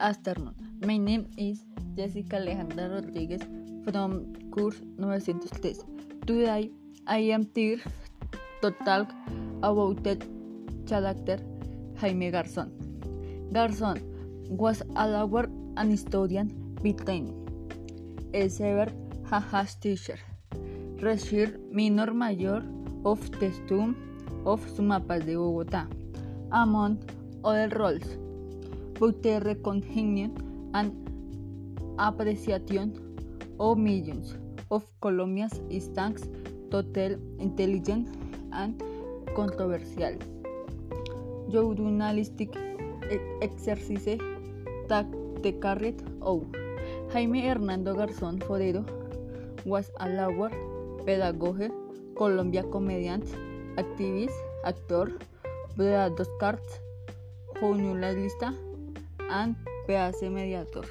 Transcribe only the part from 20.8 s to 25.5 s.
recibió minor mayor of the Tomb of Sumapas de